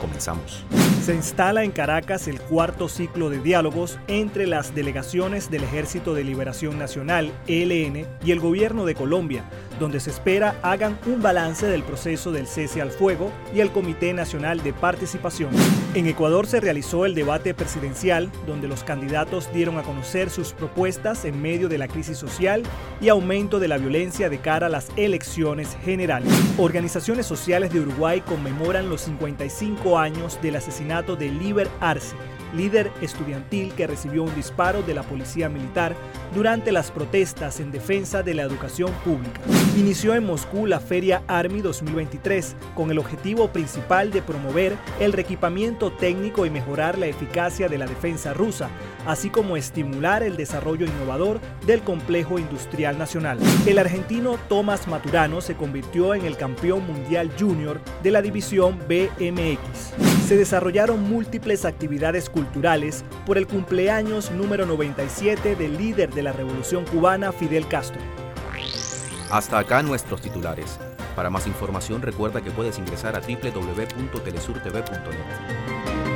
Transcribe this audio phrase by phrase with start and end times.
[0.00, 0.64] Comenzamos.
[1.04, 6.24] Se instala en Caracas el cuarto ciclo de diálogos entre las delegaciones del Ejército de
[6.24, 9.44] Liberación Nacional, ELN, y el gobierno de Colombia,
[9.78, 14.12] donde se espera hagan un balance del proceso del cese al fuego y el Comité
[14.12, 15.50] Nacional de Participación.
[15.94, 21.24] En Ecuador se realizó el debate presidencial, donde los candidatos dieron a conocer sus propuestas
[21.24, 22.62] en medio de la crisis social
[23.00, 26.32] y aumento de la violencia de cara a las elecciones generales.
[26.58, 32.14] Organizaciones sociales de Uruguay conmemoran los 55 años del asesinato de Liber Arce,
[32.54, 35.94] líder estudiantil que recibió un disparo de la policía militar
[36.34, 39.40] durante las protestas en defensa de la educación pública.
[39.76, 45.92] Inició en Moscú la Feria Army 2023 con el objetivo principal de promover el reequipamiento
[45.92, 48.68] técnico y mejorar la eficacia de la defensa rusa,
[49.06, 53.38] así como estimular el desarrollo innovador del complejo industrial nacional.
[53.66, 60.09] El argentino Tomás Maturano se convirtió en el campeón mundial junior de la división BMX
[60.30, 66.84] se desarrollaron múltiples actividades culturales por el cumpleaños número 97 del líder de la Revolución
[66.84, 68.00] Cubana, Fidel Castro.
[69.28, 70.78] Hasta acá nuestros titulares.
[71.16, 76.09] Para más información recuerda que puedes ingresar a www.telesurtv.net.